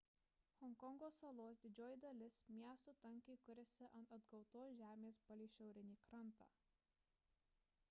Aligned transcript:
honkongo 0.59 1.09
salos 1.17 1.59
didžioji 1.65 1.99
dalis 2.05 2.39
miestų 2.55 2.95
tankiai 3.03 3.39
kuriasi 3.49 3.91
ant 4.01 4.15
atgautos 4.19 4.75
žemės 4.83 5.21
palei 5.31 5.53
šiaurinį 5.59 6.01
krantą 6.11 6.51